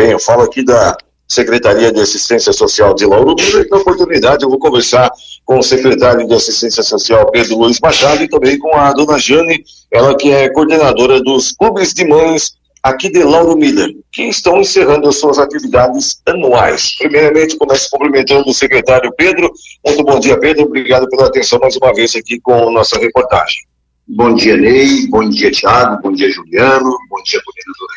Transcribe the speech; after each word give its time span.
Bem, 0.00 0.12
eu 0.12 0.18
falo 0.18 0.44
aqui 0.44 0.64
da 0.64 0.96
Secretaria 1.28 1.92
de 1.92 2.00
Assistência 2.00 2.54
Social 2.54 2.94
de 2.94 3.04
Lauro 3.04 3.34
Miller, 3.38 3.68
na 3.70 3.76
oportunidade 3.76 4.42
eu 4.42 4.48
vou 4.48 4.58
conversar 4.58 5.10
com 5.44 5.58
o 5.58 5.62
secretário 5.62 6.26
de 6.26 6.32
Assistência 6.32 6.82
Social 6.82 7.30
Pedro 7.30 7.58
Luiz 7.58 7.78
Machado 7.80 8.22
e 8.22 8.26
também 8.26 8.58
com 8.58 8.74
a 8.74 8.94
dona 8.94 9.18
Jane, 9.18 9.62
ela 9.92 10.16
que 10.16 10.32
é 10.32 10.48
coordenadora 10.48 11.20
dos 11.20 11.52
clubes 11.52 11.92
de 11.92 12.06
mães 12.06 12.52
aqui 12.82 13.10
de 13.10 13.22
Lauro 13.22 13.54
Miller, 13.58 13.90
que 14.10 14.22
estão 14.22 14.62
encerrando 14.62 15.06
as 15.06 15.16
suas 15.16 15.38
atividades 15.38 16.22
anuais. 16.26 16.96
Primeiramente, 16.96 17.58
começo 17.58 17.90
cumprimentando 17.90 18.48
o 18.48 18.54
secretário 18.54 19.12
Pedro. 19.18 19.52
Muito 19.84 20.02
bom 20.02 20.18
dia, 20.18 20.40
Pedro. 20.40 20.64
Obrigado 20.64 21.06
pela 21.10 21.26
atenção 21.26 21.58
mais 21.58 21.76
uma 21.76 21.92
vez 21.92 22.16
aqui 22.16 22.40
com 22.40 22.70
nossa 22.70 22.98
reportagem. 22.98 23.69
Bom 24.12 24.34
dia, 24.34 24.56
Ney. 24.56 25.06
Bom 25.06 25.28
dia, 25.28 25.52
Tiago. 25.52 26.02
Bom 26.02 26.10
dia, 26.10 26.28
Juliano. 26.32 26.98
Bom 27.08 27.22
dia, 27.24 27.40
coordenadora 27.44 27.92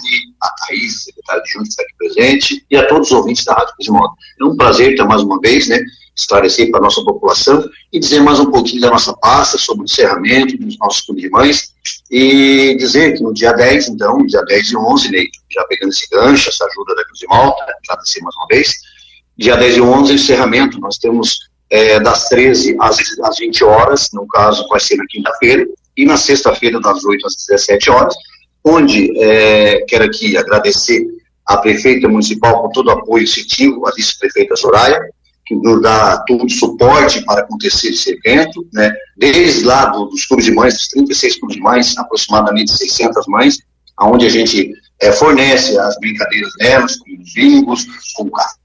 Jane, 0.00 0.34
a 0.40 0.48
Thaís, 0.48 1.04
secretária 1.04 1.42
de 1.42 1.50
Junta, 1.50 1.64
que 1.64 1.68
está 1.68 1.82
aqui 1.82 1.94
presente, 1.98 2.66
e 2.70 2.76
a 2.78 2.86
todos 2.86 3.10
os 3.10 3.12
ouvintes 3.12 3.44
da 3.44 3.52
Rádio 3.52 3.74
Cosmodo. 3.76 4.14
É 4.40 4.44
um 4.44 4.56
prazer 4.56 4.92
estar 4.92 5.04
mais 5.04 5.20
uma 5.20 5.38
vez, 5.38 5.68
né, 5.68 5.78
esclarecer 6.16 6.70
para 6.70 6.80
a 6.80 6.82
nossa 6.84 7.04
população 7.04 7.68
e 7.92 7.98
dizer 7.98 8.20
mais 8.20 8.40
um 8.40 8.50
pouquinho 8.50 8.80
da 8.80 8.88
nossa 8.88 9.12
pasta 9.18 9.58
sobre 9.58 9.82
o 9.82 9.84
encerramento 9.84 10.56
dos 10.56 10.78
nossos 10.78 11.04
mães 11.30 11.74
e 12.10 12.74
dizer 12.78 13.18
que 13.18 13.22
no 13.22 13.34
dia 13.34 13.52
10, 13.52 13.88
então, 13.88 14.24
dia 14.24 14.42
10 14.42 14.70
e 14.70 14.76
11, 14.78 15.10
Ney, 15.10 15.28
já 15.50 15.62
pegando 15.64 15.90
esse 15.90 16.08
gancho, 16.08 16.48
essa 16.48 16.64
ajuda 16.64 16.94
da 16.94 17.04
Cruz 17.04 17.18
de 17.18 17.26
Malta, 17.26 17.62
agradecer 17.84 18.22
mais 18.22 18.34
uma 18.34 18.46
vez, 18.46 18.72
dia 19.36 19.56
10 19.56 19.76
e 19.76 19.80
11, 19.82 20.14
encerramento, 20.14 20.80
nós 20.80 20.96
temos 20.96 21.49
é, 21.70 22.00
das 22.00 22.28
13 22.28 22.76
às, 22.80 22.98
às 23.22 23.38
20 23.38 23.64
horas, 23.64 24.08
no 24.12 24.26
caso 24.26 24.66
vai 24.68 24.80
ser 24.80 24.96
na 24.96 25.06
quinta-feira, 25.06 25.66
e 25.96 26.04
na 26.04 26.16
sexta-feira 26.16 26.80
das 26.80 27.04
8 27.04 27.26
às 27.26 27.36
17 27.36 27.90
horas, 27.90 28.14
onde 28.64 29.16
é, 29.22 29.80
quero 29.86 30.04
aqui 30.04 30.36
agradecer 30.36 31.06
à 31.46 31.56
prefeita 31.56 32.08
municipal 32.08 32.62
por 32.62 32.72
todo 32.72 32.88
o 32.88 32.90
apoio 32.90 33.24
incentivo, 33.24 33.86
a 33.86 33.92
vice-prefeita 33.92 34.56
Soraya, 34.56 35.00
que 35.46 35.54
nos 35.56 35.82
dá 35.82 36.22
todo 36.26 36.44
o 36.44 36.50
suporte 36.50 37.24
para 37.24 37.40
acontecer 37.40 37.88
esse 37.88 38.12
evento, 38.12 38.64
né, 38.72 38.92
desde 39.16 39.64
lá 39.64 39.86
do, 39.86 40.06
dos 40.06 40.24
clubes 40.24 40.44
de 40.44 40.52
mães, 40.52 40.74
dos 40.74 40.88
36 40.88 41.40
clubes 41.40 41.56
de 41.56 41.62
mães, 41.62 41.98
aproximadamente 41.98 42.70
600 42.70 43.26
mães, 43.26 43.58
onde 44.00 44.26
a 44.26 44.28
gente 44.28 44.72
é, 45.00 45.10
fornece 45.12 45.76
as 45.78 45.98
brincadeiras 45.98 46.52
delas, 46.58 46.96
com 46.96 47.06
bingos, 47.34 47.84
com 48.14 48.30
café, 48.30 48.59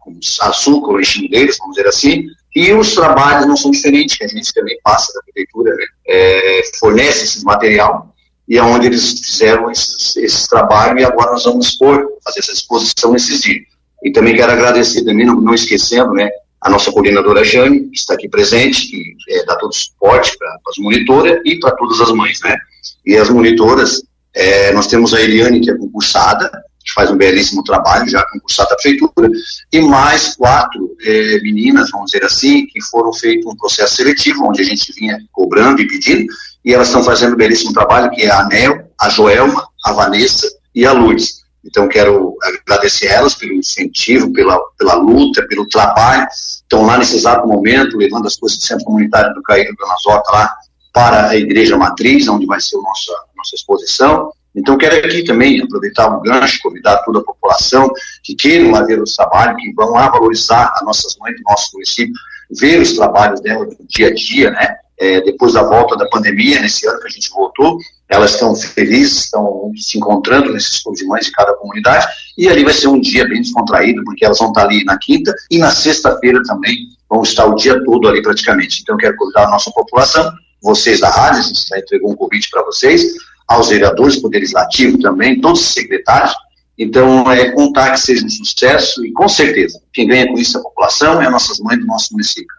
com 0.00 0.18
açúcar, 0.42 0.92
o 0.92 1.28
deles, 1.28 1.58
vamos 1.58 1.76
dizer 1.76 1.88
assim, 1.88 2.26
e 2.54 2.72
os 2.72 2.94
trabalhos 2.94 3.46
não 3.46 3.56
são 3.56 3.70
diferentes, 3.70 4.16
que 4.16 4.24
a 4.24 4.28
gente 4.28 4.52
também 4.52 4.78
passa 4.82 5.12
da 5.12 5.22
prefeitura, 5.22 5.74
né, 5.74 5.84
é, 6.06 6.62
fornece 6.78 7.24
esse 7.24 7.44
material, 7.44 8.14
e 8.46 8.58
é 8.58 8.62
onde 8.62 8.86
eles 8.86 9.20
fizeram 9.20 9.70
esses, 9.70 10.16
esses 10.16 10.46
trabalhos, 10.46 11.00
e 11.00 11.04
agora 11.04 11.32
nós 11.32 11.44
vamos 11.44 11.68
expor, 11.68 12.06
fazer 12.22 12.40
essa 12.40 12.52
exposição 12.52 13.12
nesses 13.12 13.40
dias. 13.40 13.64
E 14.04 14.12
também 14.12 14.36
quero 14.36 14.52
agradecer, 14.52 15.04
também 15.04 15.26
não, 15.26 15.40
não 15.40 15.54
esquecendo, 15.54 16.12
né, 16.12 16.28
a 16.60 16.70
nossa 16.70 16.92
coordenadora 16.92 17.44
Jane, 17.44 17.88
que 17.90 17.98
está 17.98 18.14
aqui 18.14 18.28
presente, 18.28 18.86
que 18.86 19.16
é, 19.30 19.44
dá 19.44 19.56
todo 19.56 19.70
o 19.70 19.74
suporte 19.74 20.36
para 20.38 20.58
as 20.68 20.78
monitoras 20.78 21.40
e 21.44 21.58
para 21.58 21.72
todas 21.72 22.00
as 22.00 22.10
mães, 22.12 22.40
né. 22.42 22.56
E 23.04 23.16
as 23.16 23.28
monitoras, 23.28 24.02
é, 24.34 24.72
nós 24.72 24.86
temos 24.86 25.12
a 25.12 25.20
Eliane, 25.20 25.60
que 25.60 25.70
é 25.70 25.76
concursada, 25.76 26.50
que 26.84 26.92
faz 26.92 27.10
um 27.10 27.16
belíssimo 27.16 27.64
trabalho, 27.64 28.08
já 28.08 28.22
concursada 28.30 28.70
da 28.70 28.76
prefeitura, 28.76 29.30
e 29.72 29.80
mais 29.80 30.36
quatro 30.36 30.94
é, 31.02 31.40
meninas, 31.40 31.90
vamos 31.90 32.10
dizer 32.10 32.24
assim, 32.24 32.66
que 32.66 32.80
foram 32.82 33.12
feito 33.12 33.48
um 33.48 33.56
processo 33.56 33.96
seletivo, 33.96 34.46
onde 34.46 34.60
a 34.60 34.64
gente 34.64 34.92
vinha 34.92 35.18
cobrando 35.32 35.80
e 35.80 35.88
pedindo, 35.88 36.26
e 36.64 36.74
elas 36.74 36.88
estão 36.88 37.02
fazendo 37.02 37.34
um 37.34 37.36
belíssimo 37.36 37.72
trabalho, 37.72 38.10
que 38.10 38.22
é 38.22 38.30
a 38.30 38.40
Anel, 38.40 38.90
a 39.00 39.08
Joelma, 39.08 39.66
a 39.84 39.92
Vanessa 39.92 40.46
e 40.74 40.84
a 40.84 40.92
Lourdes. 40.92 41.44
Então, 41.64 41.88
quero 41.88 42.36
agradecer 42.42 43.06
elas 43.06 43.34
pelo 43.34 43.54
incentivo, 43.54 44.30
pela, 44.32 44.60
pela 44.78 44.94
luta, 44.94 45.46
pelo 45.48 45.66
trabalho. 45.66 46.26
Estão 46.30 46.84
lá 46.84 46.98
nesse 46.98 47.16
exato 47.16 47.48
momento, 47.48 47.96
levando 47.96 48.26
as 48.26 48.36
coisas 48.36 48.58
do 48.58 48.64
Centro 48.64 48.84
Comunitário 48.84 49.34
do 49.34 49.42
Caído 49.42 49.74
Dona 49.76 49.94
Zota 50.02 50.30
lá 50.30 50.54
para 50.92 51.28
a 51.28 51.36
Igreja 51.36 51.76
Matriz, 51.76 52.28
onde 52.28 52.46
vai 52.46 52.60
ser 52.60 52.76
a 52.76 52.82
nossa, 52.82 53.12
nossa 53.36 53.54
exposição. 53.54 54.30
Então, 54.54 54.78
quero 54.78 55.04
aqui 55.04 55.24
também 55.24 55.60
aproveitar 55.60 56.08
o 56.08 56.20
gancho, 56.20 56.60
convidar 56.62 56.98
toda 56.98 57.18
a 57.18 57.24
população 57.24 57.90
que 58.22 58.34
queiram 58.34 58.70
lá 58.70 58.82
ver 58.82 59.00
o 59.00 59.04
trabalho, 59.04 59.56
que 59.56 59.72
vão 59.72 59.90
lá 59.90 60.08
valorizar 60.08 60.72
as 60.74 60.82
nossas 60.84 61.16
mães 61.18 61.36
do 61.36 61.42
nosso 61.42 61.70
município, 61.74 62.14
ver 62.50 62.80
os 62.80 62.92
trabalhos 62.92 63.40
dela 63.40 63.66
do 63.66 63.76
dia 63.88 64.08
a 64.08 64.14
dia, 64.14 64.50
né? 64.50 64.76
É, 64.96 65.20
depois 65.22 65.54
da 65.54 65.62
volta 65.64 65.96
da 65.96 66.06
pandemia, 66.06 66.60
nesse 66.60 66.86
ano 66.86 67.00
que 67.00 67.08
a 67.08 67.10
gente 67.10 67.28
voltou, 67.30 67.78
elas 68.08 68.34
estão 68.34 68.54
felizes, 68.54 69.24
estão 69.24 69.72
se 69.76 69.98
encontrando 69.98 70.52
nesses 70.52 70.80
clubes 70.80 71.00
de 71.00 71.06
mães 71.06 71.26
de 71.26 71.32
cada 71.32 71.52
comunidade, 71.54 72.06
e 72.38 72.48
ali 72.48 72.62
vai 72.62 72.72
ser 72.72 72.86
um 72.86 73.00
dia 73.00 73.26
bem 73.26 73.42
descontraído, 73.42 74.04
porque 74.04 74.24
elas 74.24 74.38
vão 74.38 74.48
estar 74.48 74.62
ali 74.62 74.84
na 74.84 74.96
quinta 74.96 75.34
e 75.50 75.58
na 75.58 75.72
sexta-feira 75.72 76.40
também 76.44 76.76
vão 77.10 77.22
estar 77.22 77.44
o 77.46 77.56
dia 77.56 77.82
todo 77.84 78.06
ali 78.06 78.22
praticamente. 78.22 78.82
Então, 78.82 78.96
quero 78.96 79.16
convidar 79.16 79.46
a 79.46 79.50
nossa 79.50 79.70
população, 79.72 80.32
vocês 80.62 81.00
da 81.00 81.10
rádio, 81.10 81.40
a 81.40 81.42
gente 81.42 81.68
já 81.68 81.78
entregou 81.78 82.12
um 82.12 82.16
convite 82.16 82.48
para 82.48 82.62
vocês, 82.62 83.02
aos 83.46 83.68
vereadores, 83.68 84.20
Poder 84.20 84.38
Legislativo 84.38 84.98
também, 84.98 85.40
todos 85.40 85.60
os 85.60 85.74
secretários. 85.74 86.34
Então, 86.76 87.30
é 87.30 87.52
contar 87.52 87.92
que 87.92 88.00
seja 88.00 88.26
um 88.26 88.30
sucesso 88.30 89.04
e, 89.04 89.12
com 89.12 89.28
certeza, 89.28 89.80
quem 89.92 90.08
ganha 90.08 90.26
com 90.26 90.36
isso 90.36 90.56
é 90.56 90.60
a 90.60 90.62
população 90.64 91.20
as 91.20 91.30
nossas 91.30 91.60
mães 91.60 91.78
do 91.78 91.86
nosso 91.86 92.12
município. 92.12 92.54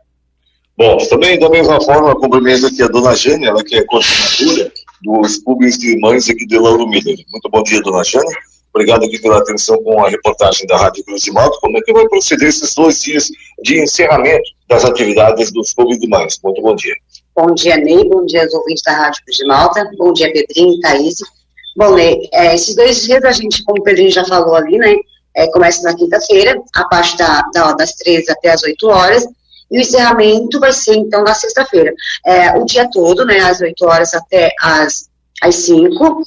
Bom, 0.77 0.97
também 1.09 1.39
da 1.39 1.49
mesma 1.49 1.81
forma, 1.81 2.15
cumprimento 2.15 2.67
aqui 2.67 2.81
a 2.81 2.87
dona 2.87 3.15
Jane, 3.15 3.45
ela 3.45 3.63
que 3.63 3.75
é 3.75 3.83
coordenadora 3.85 4.71
dos 5.01 5.37
clubes 5.37 5.77
de 5.77 5.97
mães 5.99 6.29
aqui 6.29 6.45
de 6.45 6.57
Lauro 6.57 6.87
Miller. 6.87 7.17
Muito 7.29 7.49
bom 7.49 7.63
dia, 7.63 7.81
dona 7.81 8.03
Jane. 8.03 8.25
Obrigado 8.73 9.05
aqui 9.05 9.17
pela 9.19 9.37
atenção 9.37 9.81
com 9.83 10.03
a 10.03 10.09
reportagem 10.09 10.67
da 10.67 10.77
Rádio 10.77 11.05
Cruz 11.05 11.21
de 11.21 11.31
Malta. 11.31 11.57
Como 11.61 11.77
é 11.77 11.81
que 11.81 11.93
vai 11.93 12.05
proceder 12.09 12.49
esses 12.49 12.75
dois 12.75 13.01
dias 13.01 13.29
de 13.63 13.81
encerramento 13.81 14.49
das 14.67 14.83
atividades 14.83 15.49
dos 15.53 15.73
clubes 15.73 15.97
de 15.97 16.09
mães? 16.09 16.37
Muito 16.43 16.61
bom 16.61 16.75
dia. 16.75 16.93
Bom 17.35 17.53
dia, 17.53 17.75
Ney. 17.75 18.07
Bom 18.07 18.25
dia 18.25 18.43
aos 18.43 18.53
ouvintes 18.53 18.81
da 18.81 18.93
Rádio 18.93 19.21
de 19.27 19.45
Malta. 19.45 19.91
Bom 19.97 20.13
dia, 20.13 20.31
Pedrinho 20.31 20.79
Thaís. 20.79 21.15
Bom, 21.75 21.93
Ney, 21.93 22.29
é, 22.31 22.55
esses 22.55 22.73
dois 22.77 23.01
dias 23.01 23.25
a 23.25 23.33
gente, 23.33 23.61
como 23.65 23.81
o 23.81 23.83
Pedrinho 23.83 24.09
já 24.09 24.23
falou 24.23 24.55
ali, 24.55 24.77
né, 24.77 24.95
é, 25.35 25.51
começa 25.51 25.83
na 25.83 25.93
quinta-feira, 25.93 26.57
a 26.73 26.85
parte 26.85 27.17
da, 27.17 27.41
da, 27.53 27.73
das 27.73 27.93
13 27.95 28.31
até 28.31 28.51
as 28.51 28.63
8 28.63 28.87
horas, 28.87 29.25
e 29.69 29.77
o 29.77 29.81
encerramento 29.81 30.61
vai 30.61 30.71
ser, 30.71 30.95
então, 30.95 31.25
na 31.25 31.33
sexta-feira. 31.33 31.93
É, 32.25 32.57
o 32.57 32.63
dia 32.63 32.89
todo, 32.89 33.25
né, 33.25 33.39
às 33.39 33.59
8 33.59 33.85
horas 33.85 34.13
até 34.13 34.53
às, 34.61 35.09
às 35.41 35.55
5. 35.55 36.21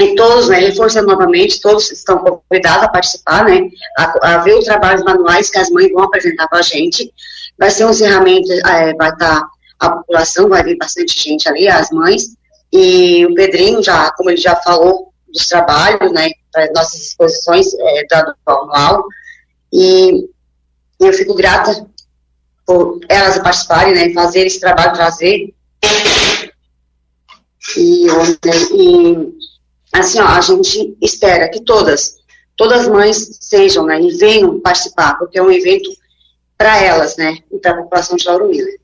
E 0.00 0.14
todos, 0.14 0.48
né, 0.48 0.60
reforçando 0.60 1.08
novamente, 1.08 1.60
todos 1.60 1.90
estão 1.90 2.18
convidados 2.18 2.84
a 2.84 2.88
participar, 2.88 3.44
né, 3.44 3.68
a, 3.98 4.34
a 4.34 4.38
ver 4.38 4.56
os 4.56 4.64
trabalhos 4.64 5.02
manuais 5.02 5.50
que 5.50 5.58
as 5.58 5.68
mães 5.70 5.90
vão 5.90 6.04
apresentar 6.04 6.46
para 6.46 6.60
a 6.60 6.62
gente. 6.62 7.12
Vai 7.58 7.70
ser 7.70 7.86
um 7.86 7.90
encerramento, 7.90 8.52
é, 8.52 8.94
vai 8.94 9.10
estar, 9.10 9.40
tá, 9.40 9.48
a 9.78 9.90
população, 9.90 10.48
vai 10.48 10.62
vir 10.62 10.76
bastante 10.76 11.18
gente 11.18 11.48
ali, 11.48 11.68
as 11.68 11.90
mães. 11.90 12.36
E 12.72 13.24
o 13.26 13.34
Pedrinho, 13.34 13.82
já, 13.82 14.10
como 14.12 14.30
ele 14.30 14.40
já 14.40 14.56
falou 14.56 15.12
dos 15.32 15.46
trabalhos, 15.46 16.12
né, 16.12 16.30
para 16.52 16.70
nossas 16.72 17.00
exposições 17.00 17.66
é, 17.74 18.06
do 18.06 18.52
anual. 18.52 19.04
E 19.72 20.28
eu 21.00 21.12
fico 21.12 21.34
grata 21.34 21.86
por 22.66 23.00
elas 23.08 23.38
participarem, 23.38 23.94
né, 23.94 24.12
fazer 24.12 24.46
esse 24.46 24.60
trabalho, 24.60 24.94
trazer. 24.94 25.54
E, 27.76 28.06
e 28.06 29.32
assim, 29.92 30.20
ó, 30.20 30.26
a 30.26 30.40
gente 30.40 30.96
espera 31.00 31.48
que 31.48 31.60
todas, 31.60 32.16
todas 32.56 32.82
as 32.82 32.88
mães 32.88 33.38
sejam, 33.40 33.86
né, 33.86 34.00
e 34.00 34.16
venham 34.16 34.60
participar, 34.60 35.18
porque 35.18 35.38
é 35.38 35.42
um 35.42 35.50
evento 35.50 35.90
para 36.56 36.82
elas, 36.82 37.16
né, 37.16 37.38
e 37.52 37.58
para 37.58 37.72
a 37.72 37.82
população 37.82 38.16
de 38.16 38.26
Lauro 38.26 38.48
Miller. 38.48 38.78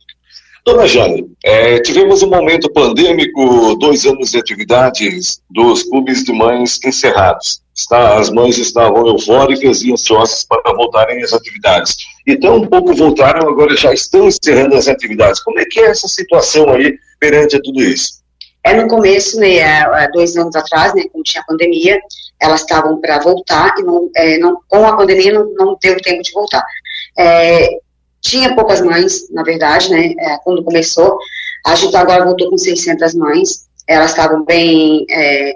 Dona 0.64 0.88
Jane, 0.88 1.30
é, 1.44 1.78
tivemos 1.80 2.22
um 2.22 2.30
momento 2.30 2.72
pandêmico, 2.72 3.76
dois 3.76 4.06
anos 4.06 4.30
de 4.30 4.38
atividades 4.38 5.42
dos 5.50 5.82
clubes 5.82 6.24
de 6.24 6.32
mães 6.32 6.80
encerrados. 6.82 7.62
Está, 7.74 8.18
as 8.18 8.30
mães 8.30 8.56
estavam 8.56 9.06
eufóricas 9.06 9.82
e 9.82 9.92
ansiosas 9.92 10.42
para 10.44 10.74
voltarem 10.74 11.22
às 11.22 11.34
atividades. 11.34 11.96
Então, 12.26 12.56
um 12.56 12.66
pouco 12.66 12.94
voltaram, 12.94 13.46
agora 13.46 13.76
já 13.76 13.92
estão 13.92 14.26
encerrando 14.26 14.74
as 14.74 14.88
atividades. 14.88 15.42
Como 15.42 15.58
é 15.58 15.66
que 15.66 15.80
é 15.80 15.90
essa 15.90 16.08
situação 16.08 16.70
aí 16.70 16.96
perante 17.20 17.56
a 17.56 17.60
tudo 17.60 17.82
isso? 17.82 18.22
É 18.64 18.72
no 18.72 18.88
começo, 18.88 19.38
né, 19.38 19.84
dois 20.12 20.34
anos 20.34 20.56
atrás, 20.56 20.94
né, 20.94 21.02
quando 21.12 21.24
tinha 21.24 21.42
a 21.42 21.46
pandemia, 21.46 22.00
elas 22.40 22.60
estavam 22.60 22.98
para 23.02 23.18
voltar 23.18 23.74
e 23.78 23.82
não, 23.82 24.10
é, 24.16 24.38
não, 24.38 24.58
com 24.66 24.86
a 24.86 24.96
pandemia 24.96 25.34
não, 25.34 25.52
não 25.58 25.76
deu 25.82 26.00
tempo 26.00 26.22
de 26.22 26.32
voltar. 26.32 26.64
É, 27.18 27.68
tinha 28.24 28.54
poucas 28.54 28.80
mães, 28.80 29.30
na 29.30 29.42
verdade, 29.42 29.90
né, 29.90 30.14
é, 30.18 30.38
quando 30.38 30.64
começou. 30.64 31.18
A 31.64 31.74
gente 31.74 31.94
agora 31.94 32.24
voltou 32.24 32.50
com 32.50 32.56
600 32.56 33.14
mães. 33.14 33.68
Elas 33.86 34.10
estavam 34.10 34.44
bem. 34.44 35.04
É, 35.10 35.52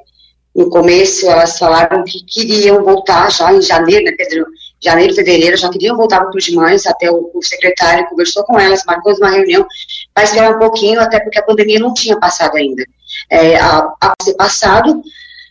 no 0.55 0.69
começo, 0.69 1.29
elas 1.31 1.59
falaram 1.59 2.03
que 2.05 2.25
queriam 2.25 2.83
voltar 2.83 3.31
já 3.31 3.53
em 3.53 3.63
janeiro, 3.63 4.05
né, 4.05 4.13
Pedro? 4.13 4.47
Janeiro, 4.81 5.15
fevereiro, 5.15 5.57
já 5.57 5.69
queriam 5.71 5.97
voltar 5.97 6.21
para 6.21 6.37
os 6.37 6.49
mães. 6.51 6.87
Até 6.87 7.11
o, 7.11 7.31
o, 7.33 7.43
secretário 7.43 8.07
conversou 8.09 8.45
com 8.45 8.59
elas, 8.59 8.85
marcou 8.85 9.15
uma 9.17 9.31
reunião 9.31 9.67
para 10.13 10.25
esperar 10.25 10.55
um 10.55 10.59
pouquinho, 10.59 11.01
até 11.01 11.21
porque 11.21 11.39
a 11.39 11.43
pandemia 11.43 11.79
não 11.79 11.95
tinha 11.95 12.19
passado 12.19 12.57
ainda. 12.57 12.85
É, 13.31 13.57
a, 13.57 13.89
a 14.01 14.15
ser 14.23 14.35
passado, 14.35 15.01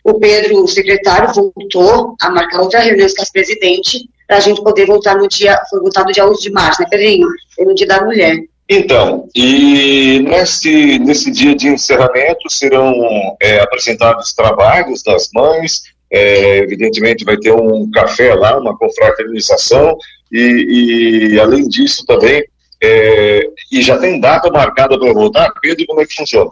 o 0.04 0.14
Pedro, 0.14 0.62
o 0.62 0.68
secretário, 0.68 1.32
voltou 1.34 2.14
a 2.20 2.30
marcar 2.30 2.60
outra 2.60 2.80
reunião 2.80 3.08
com 3.08 3.22
a 3.22 3.26
presidente 3.32 4.08
para 4.28 4.36
a 4.36 4.40
gente 4.40 4.62
poder 4.62 4.84
voltar 4.84 5.16
no 5.16 5.26
dia, 5.26 5.58
foi 5.70 5.80
voltar 5.80 6.04
no 6.04 6.12
dia 6.12 6.28
11 6.28 6.40
de 6.42 6.52
março, 6.52 6.82
né, 6.82 6.88
Pedrinho? 6.88 7.26
Foi 7.56 7.64
no 7.64 7.74
dia 7.74 7.86
da 7.86 8.04
mulher. 8.04 8.36
Então, 8.68 9.26
e 9.34 10.20
nesse, 10.28 10.98
nesse 10.98 11.30
dia 11.30 11.56
de 11.56 11.68
encerramento 11.68 12.50
serão 12.50 12.92
é, 13.40 13.60
apresentados 13.60 14.34
trabalhos 14.34 15.02
das 15.02 15.30
mães, 15.32 15.84
é, 16.12 16.58
evidentemente 16.58 17.24
vai 17.24 17.38
ter 17.38 17.52
um 17.52 17.90
café 17.90 18.34
lá, 18.34 18.58
uma 18.58 18.76
confraternização, 18.76 19.96
e, 20.30 21.30
e 21.32 21.40
além 21.40 21.66
disso 21.66 22.04
também, 22.04 22.44
é, 22.82 23.48
e 23.72 23.80
já 23.80 23.96
tem 23.96 24.20
data 24.20 24.50
marcada 24.50 24.98
para 24.98 25.12
voltar, 25.14 25.50
Pedro, 25.62 25.86
como 25.86 26.02
é 26.02 26.06
que 26.06 26.14
funciona? 26.14 26.50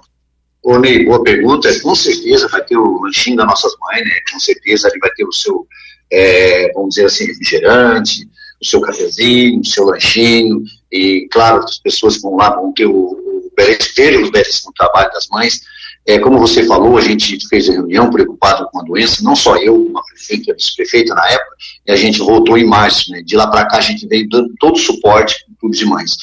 Ô, 0.62 0.78
Ney, 0.78 1.04
boa 1.04 1.22
pergunta. 1.22 1.68
Com 1.80 1.94
certeza 1.94 2.48
vai 2.48 2.64
ter 2.64 2.76
o 2.76 3.02
lanchinho 3.02 3.36
das 3.36 3.46
nossas 3.46 3.72
mães, 3.78 4.02
né? 4.04 4.10
Com 4.32 4.40
certeza 4.40 4.88
ele 4.88 4.98
vai 4.98 5.10
ter 5.10 5.24
o 5.24 5.32
seu, 5.32 5.64
é, 6.12 6.72
vamos 6.72 6.94
dizer 6.94 7.06
assim, 7.06 7.26
refrigerante, 7.26 8.28
o 8.60 8.64
seu 8.64 8.80
cafezinho, 8.80 9.60
o 9.60 9.66
seu 9.66 9.84
lanchinho, 9.84 10.62
e 10.90 11.28
claro, 11.30 11.64
as 11.64 11.78
pessoas 11.78 12.20
vão 12.20 12.36
lá, 12.36 12.50
vão 12.50 12.72
ter 12.72 12.86
o, 12.86 12.92
o 12.94 13.52
belíssimo, 13.56 14.26
o 14.26 14.30
belíssimo 14.30 14.72
trabalho 14.74 15.10
das 15.12 15.26
mães. 15.28 15.60
É, 16.06 16.20
como 16.20 16.38
você 16.38 16.62
falou, 16.64 16.96
a 16.96 17.00
gente 17.00 17.36
fez 17.48 17.68
a 17.68 17.72
reunião 17.72 18.08
preocupado 18.10 18.68
com 18.70 18.80
a 18.80 18.84
doença, 18.84 19.24
não 19.24 19.34
só 19.34 19.56
eu, 19.56 19.74
uma 19.74 20.02
prefeita, 20.04 20.54
vice-prefeita 20.54 21.12
na 21.14 21.28
época, 21.28 21.56
e 21.84 21.90
a 21.90 21.96
gente 21.96 22.20
voltou 22.20 22.56
em 22.56 22.64
março. 22.64 23.10
Né? 23.10 23.22
De 23.22 23.36
lá 23.36 23.48
para 23.48 23.66
cá, 23.66 23.78
a 23.78 23.80
gente 23.80 24.06
veio 24.06 24.28
dando 24.28 24.54
todo 24.60 24.76
o 24.76 24.78
suporte 24.78 25.34
para 25.44 25.56
clube 25.58 25.76
de 25.76 25.84
mães. 25.84 26.16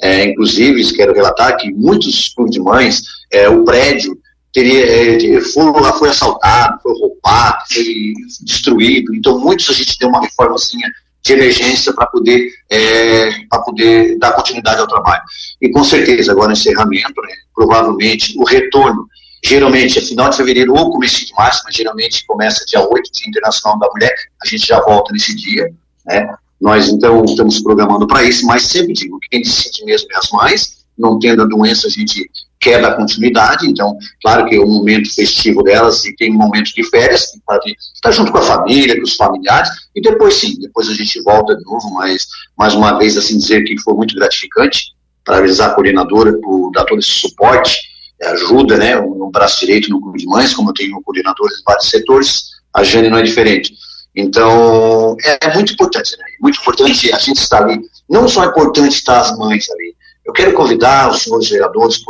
É, 0.00 0.24
inclusive, 0.24 0.92
quero 0.92 1.14
relatar 1.14 1.56
que 1.56 1.72
muitos 1.72 2.28
clubes 2.34 2.52
de 2.52 2.60
mães, 2.60 3.02
é, 3.32 3.48
o 3.48 3.64
prédio 3.64 4.18
teria, 4.52 4.84
é, 4.84 5.40
foi, 5.40 5.72
foi 5.98 6.08
assaltado, 6.08 6.80
foi 6.82 6.92
roubado, 6.92 7.64
foi 7.72 8.12
destruído. 8.42 9.14
Então, 9.14 9.38
muitos 9.38 9.68
a 9.70 9.72
gente 9.72 9.98
deu 9.98 10.08
uma 10.08 10.20
reformazinha 10.20 10.88
de 11.22 11.32
emergência 11.32 11.92
para 11.92 12.06
poder, 12.06 12.50
é, 12.70 13.30
poder 13.64 14.18
dar 14.18 14.32
continuidade 14.32 14.80
ao 14.80 14.88
trabalho. 14.88 15.22
E 15.60 15.68
com 15.70 15.84
certeza, 15.84 16.32
agora 16.32 16.52
encerramento, 16.52 17.20
né, 17.22 17.34
provavelmente 17.54 18.38
o 18.38 18.44
retorno, 18.44 19.06
geralmente 19.44 19.98
é 19.98 20.02
final 20.02 20.30
de 20.30 20.36
fevereiro 20.36 20.74
ou 20.74 20.90
começo 20.90 21.26
de 21.26 21.32
março, 21.34 21.62
mas 21.64 21.74
geralmente 21.74 22.24
começa 22.26 22.64
dia 22.66 22.80
8, 22.80 23.10
Dia 23.12 23.28
Internacional 23.28 23.78
da 23.78 23.88
Mulher, 23.88 24.14
a 24.42 24.46
gente 24.46 24.66
já 24.66 24.80
volta 24.80 25.12
nesse 25.12 25.34
dia, 25.34 25.70
né? 26.06 26.34
Nós, 26.60 26.88
então, 26.88 27.24
estamos 27.24 27.58
programando 27.60 28.06
para 28.06 28.22
isso, 28.22 28.46
mas 28.46 28.64
sempre 28.64 28.92
digo, 28.92 29.18
quem 29.30 29.40
decide 29.40 29.82
mesmo 29.82 30.08
é 30.12 30.16
as 30.16 30.30
mães, 30.30 30.79
não 31.00 31.18
tendo 31.18 31.42
a 31.42 31.46
doença, 31.46 31.86
a 31.86 31.90
gente 31.90 32.30
quer 32.60 32.82
dar 32.82 32.94
continuidade, 32.94 33.66
então, 33.66 33.96
claro 34.22 34.44
que 34.44 34.54
é 34.54 34.60
o 34.60 34.68
momento 34.68 35.12
festivo 35.14 35.62
delas 35.62 36.04
e 36.04 36.14
tem 36.14 36.30
momentos 36.30 36.72
de 36.72 36.84
férias, 36.90 37.26
para 37.46 37.58
estar 37.94 38.10
junto 38.12 38.30
com 38.30 38.38
a 38.38 38.42
família, 38.42 38.96
com 38.96 39.04
os 39.04 39.16
familiares, 39.16 39.70
e 39.96 40.00
depois 40.02 40.34
sim, 40.34 40.60
depois 40.60 40.88
a 40.88 40.94
gente 40.94 41.22
volta 41.22 41.56
de 41.56 41.64
novo, 41.64 41.90
mas 41.94 42.26
mais 42.58 42.74
uma 42.74 42.98
vez, 42.98 43.16
assim, 43.16 43.38
dizer 43.38 43.64
que 43.64 43.80
foi 43.80 43.94
muito 43.94 44.14
gratificante, 44.14 44.92
parabenizar 45.24 45.70
a 45.70 45.74
coordenadora 45.74 46.34
por 46.34 46.70
dar 46.72 46.84
todo 46.84 46.98
esse 46.98 47.08
suporte, 47.08 47.78
é, 48.20 48.28
ajuda, 48.28 48.76
né, 48.76 49.00
no 49.00 49.30
braço 49.30 49.60
direito 49.60 49.88
no 49.88 50.00
clube 50.00 50.18
de 50.18 50.26
mães, 50.26 50.52
como 50.52 50.68
eu 50.68 50.74
tenho 50.74 51.00
coordenadores 51.02 51.56
de 51.56 51.62
vários 51.64 51.88
setores, 51.88 52.50
a 52.74 52.84
Jane 52.84 53.08
não 53.08 53.18
é 53.18 53.22
diferente. 53.22 53.74
Então, 54.14 55.16
é 55.22 55.54
muito 55.54 55.72
importante, 55.72 56.16
né? 56.18 56.24
Muito 56.40 56.60
importante 56.60 57.12
a 57.12 57.18
gente 57.18 57.38
estar 57.38 57.62
ali. 57.62 57.80
Não 58.08 58.28
só 58.28 58.44
é 58.44 58.46
importante 58.48 58.94
estar 58.94 59.20
as 59.20 59.36
mães 59.38 59.70
ali. 59.70 59.94
Eu 60.24 60.32
quero 60.32 60.52
convidar 60.54 61.10
os 61.10 61.22
senhores 61.22 61.48
vereadores, 61.48 62.00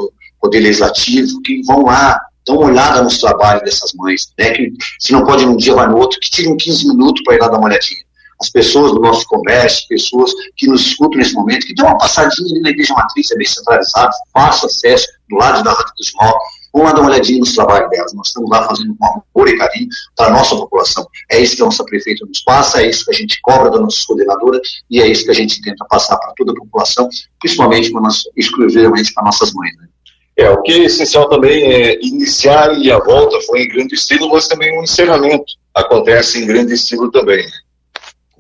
Poder 0.41 0.61
Legislativo, 0.61 1.41
que 1.43 1.63
vão 1.63 1.85
lá, 1.85 2.19
dão 2.47 2.57
uma 2.59 2.69
olhada 2.69 3.03
nos 3.03 3.19
trabalhos 3.19 3.63
dessas 3.63 3.93
mães, 3.95 4.33
né? 4.39 4.51
Que 4.51 4.73
se 4.99 5.13
não 5.13 5.25
pode 5.25 5.45
um 5.45 5.57
dia, 5.57 5.75
vai 5.75 5.87
no 5.87 5.99
outro, 5.99 6.19
que 6.19 6.31
tirem 6.31 6.57
15 6.57 6.89
minutos 6.89 7.23
para 7.25 7.35
ir 7.35 7.41
lá 7.41 7.49
dar 7.49 7.59
uma 7.59 7.69
olhadinha. 7.69 8.01
As 8.41 8.49
pessoas 8.49 8.93
do 8.93 9.01
nosso 9.01 9.27
comércio, 9.27 9.87
pessoas 9.87 10.33
que 10.57 10.67
nos 10.67 10.87
escutam 10.87 11.19
nesse 11.19 11.35
momento, 11.35 11.67
que 11.67 11.75
dão 11.75 11.87
uma 11.87 11.99
passadinha 11.99 12.51
ali 12.51 12.61
na 12.61 12.71
Igreja 12.71 12.95
Matriz, 12.95 13.31
é 13.31 13.37
bem 13.37 13.47
centralizado, 13.47 14.13
fácil 14.33 14.67
acesso, 14.67 15.07
do 15.29 15.37
lado 15.37 15.63
da 15.63 15.73
Rádio 15.73 15.93
dos 15.99 16.11
Móveis, 16.15 16.60
Vamos 16.73 16.89
lá 16.89 16.95
dar 16.95 17.01
uma 17.03 17.11
olhadinha 17.11 17.39
nos 17.39 17.55
trabalhos 17.55 17.91
delas. 17.91 18.13
Nós 18.15 18.29
estamos 18.29 18.51
lá 18.51 18.67
fazendo 18.67 18.97
com 18.97 19.07
amor 19.07 19.49
e 19.49 19.59
carinho 19.59 19.89
para 20.17 20.27
a 20.27 20.31
nossa 20.31 20.57
população. 20.57 21.07
É 21.31 21.41
isso 21.41 21.57
que 21.57 21.63
a 21.63 21.65
nossa 21.67 21.85
prefeita 21.85 22.25
nos 22.27 22.43
passa, 22.43 22.83
é 22.83 22.89
isso 22.89 23.05
que 23.05 23.11
a 23.11 23.15
gente 23.15 23.41
cobra 23.43 23.71
da 23.71 23.81
nossa 23.81 24.05
coordenadora 24.07 24.61
e 24.91 25.01
é 25.01 25.07
isso 25.07 25.25
que 25.25 25.31
a 25.31 25.35
gente 25.35 25.61
tenta 25.61 25.85
passar 25.87 26.17
para 26.19 26.33
toda 26.37 26.53
a 26.53 26.55
população, 26.55 27.09
principalmente 27.39 27.91
para 27.91 28.01
nós, 28.01 28.23
exclusivamente 28.37 29.13
para 29.13 29.25
nossas 29.25 29.53
mães. 29.53 29.77
Né? 29.77 29.89
É, 30.37 30.51
o 30.51 30.63
que 30.63 30.73
é 30.73 30.85
essencial 30.85 31.29
também 31.29 31.63
é 31.63 31.99
iniciar 32.01 32.79
e 32.79 32.91
a 32.91 32.99
volta 32.99 33.39
foi 33.43 33.63
em 33.63 33.69
grande 33.69 33.95
estilo, 33.95 34.31
mas 34.31 34.49
também 34.49 34.75
o 34.77 34.81
um 34.81 34.85
encerramento 34.85 35.45
acontece 35.75 36.43
em 36.43 36.47
grande 36.47 36.75
estilo 36.75 37.11
também. 37.11 37.47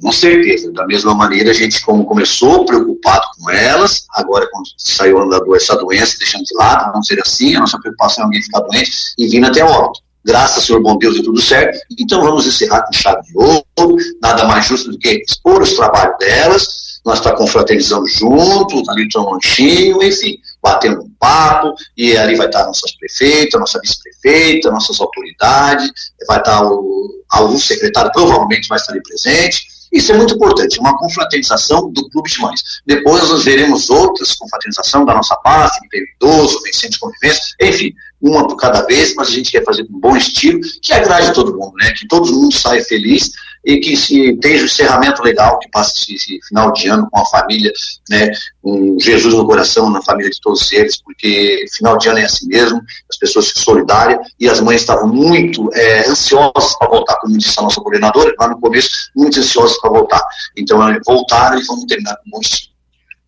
Com 0.00 0.12
certeza. 0.12 0.73
Da 0.73 0.87
mesma 0.87 1.14
maneira, 1.14 1.50
a 1.50 1.55
gente, 1.55 1.82
como 1.82 2.05
começou 2.05 2.64
preocupado 2.64 3.26
com 3.38 3.50
elas, 3.50 4.06
agora 4.11 4.49
quando 4.50 4.67
saiu 4.79 5.20
andando 5.20 5.55
essa 5.55 5.76
doença, 5.76 6.17
deixando 6.19 6.44
de 6.44 6.55
lado, 6.56 6.93
vamos 6.93 7.06
dizer 7.06 7.20
assim, 7.20 7.55
a 7.55 7.61
nossa 7.61 7.79
preocupação 7.79 8.23
é 8.23 8.25
alguém 8.25 8.43
ficar 8.43 8.61
doente 8.61 8.91
e 9.19 9.29
vindo 9.29 9.47
até 9.47 9.62
óbito. 9.62 10.00
Graças, 10.25 10.64
Senhor 10.64 10.82
bom 10.82 10.99
Deus, 10.99 11.17
e 11.17 11.23
tudo 11.23 11.41
certo. 11.41 11.79
Então 11.99 12.23
vamos 12.23 12.47
encerrar 12.47 12.82
com 12.82 12.93
chave 12.93 13.23
de 13.23 13.32
ouro, 13.37 13.97
nada 14.23 14.44
mais 14.44 14.67
justo 14.67 14.91
do 14.91 14.99
que 14.99 15.23
expor 15.26 15.62
os 15.62 15.73
trabalhos 15.73 16.17
delas, 16.19 16.69
nós 17.05 17.19
está 17.19 17.35
confraternizando 17.35 18.06
juntos, 18.06 18.87
ali 18.91 19.08
tem 19.08 19.20
um 19.20 19.31
lanchinho, 19.31 20.03
enfim, 20.03 20.37
batendo 20.62 21.03
um 21.03 21.11
papo, 21.19 21.75
e 21.96 22.17
ali 22.17 22.37
vai 22.37 22.46
estar 22.46 22.67
nossas 22.67 22.93
prefeitas, 22.93 23.58
nossa 23.58 23.81
vice-prefeita, 23.81 24.70
nossas 24.70 25.00
autoridades, 25.00 25.91
vai 26.29 26.38
estar 26.38 26.62
o, 26.64 27.25
algum 27.31 27.58
secretário, 27.58 28.12
provavelmente 28.12 28.69
vai 28.69 28.79
estar 28.79 28.93
ali 28.93 29.03
presente, 29.03 29.67
isso 29.93 30.13
é 30.13 30.17
muito 30.17 30.35
importante, 30.35 30.79
uma 30.79 30.97
confraternização 30.97 31.91
do 31.91 32.09
Clube 32.11 32.31
de 32.31 32.41
Mães. 32.41 32.63
Depois 32.87 33.29
nós 33.29 33.45
veremos 33.45 33.91
outras 33.91 34.35
confraternização 34.35 35.05
da 35.05 35.15
nossa 35.15 35.35
parte, 35.37 35.81
de 35.89 36.15
idoso, 36.17 36.63
Vicente 36.63 36.99
Convivência, 36.99 37.43
enfim, 37.61 37.93
uma 38.21 38.47
por 38.47 38.57
cada 38.57 38.83
vez, 38.83 39.15
mas 39.15 39.29
a 39.29 39.33
gente 39.33 39.51
quer 39.51 39.65
fazer 39.65 39.85
com 39.85 39.99
bom 39.99 40.17
estilo, 40.17 40.61
que 40.83 40.93
agrade 40.93 41.33
todo 41.33 41.57
mundo, 41.57 41.73
né? 41.77 41.93
Que 41.93 42.07
todo 42.07 42.33
mundo 42.33 42.55
saia 42.55 42.85
feliz 42.85 43.31
e 43.65 43.79
que 43.79 43.97
se 43.97 44.37
tenha 44.37 44.62
um 44.62 44.65
encerramento 44.65 45.23
legal, 45.23 45.59
que 45.59 45.71
passe 45.71 46.15
esse, 46.15 46.39
final 46.49 46.73
de 46.73 46.89
ano 46.89 47.09
com 47.11 47.21
a 47.21 47.27
família, 47.27 47.73
né, 48.09 48.31
com 48.62 48.97
Jesus 48.99 49.35
no 49.35 49.47
coração, 49.47 49.91
na 49.91 50.03
família 50.03 50.31
de 50.31 50.41
todos 50.41 50.71
eles, 50.73 51.01
porque 51.03 51.65
final 51.77 51.99
de 51.99 52.09
ano 52.09 52.19
é 52.19 52.25
assim 52.25 52.47
mesmo, 52.47 52.83
as 53.11 53.19
pessoas 53.19 53.49
ficam 53.49 53.62
solidárias, 53.62 54.19
e 54.39 54.49
as 54.49 54.61
mães 54.61 54.81
estavam 54.81 55.09
muito 55.09 55.69
é, 55.75 56.09
ansiosas 56.09 56.77
para 56.79 56.89
voltar, 56.89 57.17
como 57.17 57.37
disse 57.37 57.59
a 57.59 57.62
nossa 57.62 57.81
coordenadora, 57.81 58.35
lá 58.39 58.49
no 58.49 58.61
começo, 58.61 58.91
muito 59.15 59.39
ansiosas 59.39 59.79
para 59.81 59.91
voltar. 59.91 60.23
Então, 60.56 60.79
voltaram 61.06 61.58
e 61.58 61.65
vamos 61.65 61.84
terminar 61.84 62.17
com 62.17 62.41
estilo. 62.41 62.70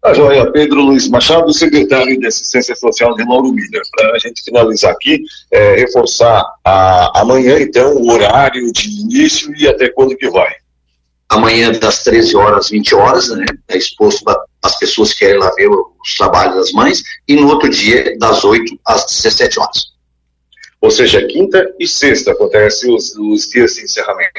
A 0.05 0.13
joia 0.13 0.51
Pedro 0.51 0.81
Luiz 0.81 1.09
Machado, 1.09 1.53
secretário 1.55 2.19
de 2.19 2.27
Assistência 2.27 2.75
Social 2.75 3.15
de 3.15 3.25
Lauro 3.25 3.53
Miller. 3.53 3.83
Para 3.95 4.13
a 4.13 4.19
gente 4.19 4.43
finalizar 4.43 4.91
aqui, 4.91 5.23
é, 5.53 5.77
reforçar 5.77 6.45
a, 6.65 7.21
amanhã, 7.21 7.61
então, 7.61 7.95
o 7.95 8.11
horário 8.11 8.73
de 8.73 8.89
início 8.91 9.55
e 9.57 9.69
até 9.69 9.89
quando 9.91 10.17
que 10.17 10.29
vai. 10.29 10.53
Amanhã, 11.29 11.71
das 11.71 12.03
13 12.03 12.37
horas 12.37 12.65
às 12.65 12.71
20 12.71 12.95
horas, 12.97 13.29
né, 13.29 13.47
é 13.69 13.79
exposto 13.79 14.25
para 14.25 14.43
as 14.65 14.77
pessoas 14.77 15.13
que 15.13 15.21
querem 15.21 15.39
lá 15.39 15.51
ver 15.55 15.71
os 15.71 16.15
trabalhos 16.19 16.57
das 16.57 16.73
mães, 16.73 17.01
e 17.29 17.37
no 17.37 17.47
outro 17.47 17.71
dia, 17.71 18.19
das 18.19 18.43
8 18.43 18.77
às 18.85 19.07
17 19.07 19.61
horas. 19.61 19.92
Ou 20.83 20.91
seja, 20.91 21.25
quinta 21.29 21.73
e 21.79 21.87
sexta 21.87 22.33
acontecem 22.33 22.93
os, 22.93 23.15
os 23.17 23.49
dias 23.49 23.75
de 23.75 23.85
encerramento. 23.85 24.33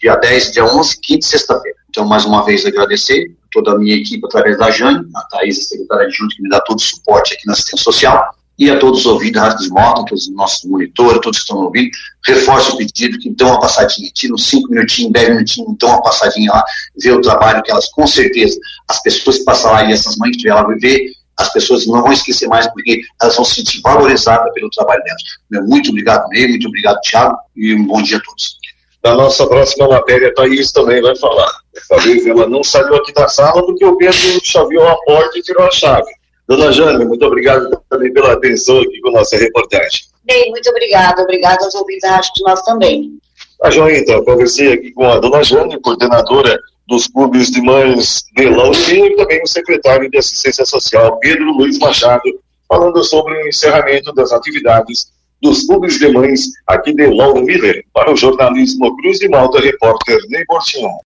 Dia 0.00 0.16
10, 0.16 0.52
dia 0.52 0.64
11, 0.64 0.98
quinta 1.00 1.26
e 1.26 1.28
sexta-feira. 1.28 1.76
Então, 1.90 2.06
mais 2.06 2.24
uma 2.24 2.42
vez, 2.42 2.64
agradecer 2.64 3.30
toda 3.52 3.72
a 3.72 3.78
minha 3.78 3.94
equipe 3.94 4.24
através 4.24 4.56
da 4.56 4.70
Jane, 4.70 5.06
a 5.14 5.22
Thaís, 5.24 5.58
a 5.58 5.62
secretária 5.62 6.06
adjunta, 6.06 6.34
que 6.34 6.42
me 6.42 6.48
dá 6.48 6.60
todo 6.62 6.78
o 6.78 6.82
suporte 6.82 7.34
aqui 7.34 7.46
na 7.46 7.52
assistência 7.52 7.84
social, 7.84 8.34
e 8.58 8.70
a 8.70 8.78
todos 8.78 9.00
os 9.00 9.06
ouvintes 9.06 9.34
da 9.34 9.42
Rádio 9.42 9.58
Desmoda, 9.58 10.04
todos 10.06 10.28
os 10.28 10.34
nossos 10.34 10.64
monitores, 10.64 11.20
todos 11.20 11.38
que 11.38 11.44
estão 11.44 11.58
ouvindo, 11.58 11.90
reforço 12.24 12.74
o 12.74 12.78
pedido 12.78 13.18
que 13.18 13.28
dão 13.30 13.48
uma 13.48 13.60
passadinha, 13.60 14.10
tiram 14.14 14.38
cinco 14.38 14.70
minutinhos, 14.70 15.12
dez 15.12 15.28
minutinhos, 15.28 15.76
dão 15.78 15.90
uma 15.90 16.02
passadinha 16.02 16.52
lá, 16.52 16.64
ver 16.96 17.12
o 17.12 17.20
trabalho 17.20 17.62
que 17.62 17.70
elas, 17.70 17.90
com 17.90 18.06
certeza, 18.06 18.58
as 18.88 19.02
pessoas 19.02 19.38
que 19.38 19.44
passam 19.44 19.72
lá 19.72 19.84
e 19.84 19.92
essas 19.92 20.16
mães 20.16 20.36
que 20.36 20.48
ela 20.48 20.62
vai 20.62 20.78
ver, 20.78 21.12
as 21.38 21.52
pessoas 21.52 21.86
não 21.86 22.02
vão 22.02 22.12
esquecer 22.12 22.46
mais, 22.48 22.66
porque 22.72 23.00
elas 23.20 23.36
vão 23.36 23.44
se 23.44 23.56
sentir 23.56 23.80
valorizadas 23.82 24.52
pelo 24.52 24.70
trabalho 24.70 25.02
delas. 25.02 25.66
Muito 25.68 25.90
obrigado, 25.90 26.28
Ney, 26.28 26.48
muito 26.48 26.68
obrigado, 26.68 27.00
Thiago, 27.00 27.36
e 27.56 27.74
um 27.74 27.86
bom 27.86 28.02
dia 28.02 28.18
a 28.18 28.20
todos. 28.20 28.56
Na 29.04 29.14
nossa 29.14 29.46
próxima 29.46 29.88
matéria, 29.88 30.28
a 30.28 30.34
Thaís 30.34 30.70
também 30.70 31.02
vai 31.02 31.16
falar. 31.16 31.50
Dessa 31.74 31.96
vez 31.98 32.24
ela 32.24 32.46
não 32.46 32.62
saiu 32.62 32.94
aqui 32.94 33.12
da 33.12 33.26
sala 33.26 33.64
porque 33.66 33.84
o 33.84 33.96
Pedro 33.96 34.40
chaveou 34.44 34.86
a 34.86 34.96
porta 35.04 35.38
e 35.38 35.42
tirou 35.42 35.66
a 35.66 35.70
chave. 35.72 36.08
Dona 36.46 36.70
Jane, 36.70 37.04
muito 37.04 37.24
obrigado 37.24 37.68
também 37.88 38.12
pela 38.12 38.32
atenção 38.32 38.78
aqui 38.78 39.00
com 39.00 39.08
a 39.08 39.12
nossa 39.12 39.36
reportagem. 39.36 40.02
Bem, 40.24 40.50
muito 40.50 40.68
obrigada. 40.70 41.22
Obrigada 41.22 41.64
aos 41.64 41.74
ouvintes 41.74 42.02
da 42.02 42.16
Rádio 42.16 42.30
de 42.34 42.42
nós 42.44 42.62
também. 42.62 43.18
A 43.62 43.70
joia, 43.70 43.98
então, 43.98 44.24
conversei 44.24 44.72
aqui 44.72 44.92
com 44.92 45.10
a 45.10 45.18
Dona 45.18 45.42
Jane, 45.42 45.80
coordenadora 45.80 46.58
dos 46.86 47.06
clubes 47.06 47.50
de 47.50 47.60
mães 47.60 48.24
de 48.36 48.48
Laudinho 48.48 49.06
e 49.06 49.16
também 49.16 49.42
o 49.42 49.46
secretário 49.46 50.10
de 50.10 50.18
Assistência 50.18 50.64
Social, 50.64 51.18
Pedro 51.18 51.52
Luiz 51.52 51.78
Machado, 51.78 52.22
falando 52.68 53.02
sobre 53.04 53.34
o 53.34 53.48
encerramento 53.48 54.12
das 54.12 54.32
atividades 54.32 55.12
dos 55.40 55.66
clubes 55.66 55.98
de 55.98 56.08
mães 56.08 56.50
aqui 56.66 56.94
de 56.94 57.06
Lauro 57.06 57.42
Miller. 57.42 57.84
Para 57.92 58.12
o 58.12 58.16
jornalismo 58.16 58.96
Cruz 58.96 59.18
de 59.18 59.28
Malta, 59.28 59.60
repórter 59.60 60.20
Ney 60.28 60.44
Bortinho. 60.46 60.92